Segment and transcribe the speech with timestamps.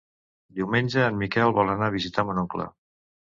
[0.59, 2.67] Diumenge en Miquel vol anar a visitar mon oncle.